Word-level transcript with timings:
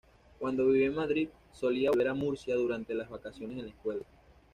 Cuando 0.39 0.65
vivía 0.65 0.87
en 0.87 0.95
Madrid, 0.95 1.29
solía 1.53 1.91
volver 1.91 2.07
a 2.07 2.15
Murcia 2.15 2.55
durante 2.55 2.95
las 2.95 3.07
vacaciones 3.07 3.59
en 3.59 3.65
la 3.65 3.69
Escuela. 3.69 4.01